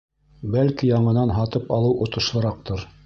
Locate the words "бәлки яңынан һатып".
0.55-1.69